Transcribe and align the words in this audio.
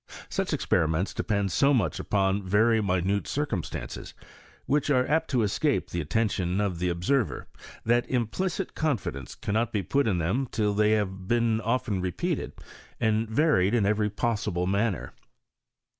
Such 0.29 0.51
experiments 0.51 1.13
depend 1.13 1.51
so 1.51 1.75
much 1.75 1.99
upon 1.99 2.41
very 2.41 2.81
minute 2.81 3.27
circumstances, 3.27 4.15
which 4.65 4.89
are 4.89 5.05
apt 5.07 5.29
to 5.29 5.43
escape 5.43 5.91
the 5.91 6.01
attention 6.01 6.59
of 6.59 6.79
the 6.79 6.89
observer, 6.89 7.47
that 7.85 8.09
implicit 8.09 8.73
confidence 8.73 9.35
PROGRESS 9.35 9.61
OF 9.61 9.71
CHEMISTRY 9.71 9.79
IN 9.81 9.85
FRANCE. 9.85 10.05
93 10.05 10.07
cannot 10.07 10.07
be 10.07 10.07
put 10.07 10.07
in 10.07 10.17
them 10.17 10.47
till 10.51 10.73
they 10.73 10.91
have 10.97 11.27
been 11.27 11.61
often 11.61 12.01
re 12.01 12.11
peated, 12.11 12.51
and 12.99 13.29
varied 13.29 13.75
in 13.75 13.85
every 13.85 14.09
possible 14.09 14.65
manner. 14.65 15.13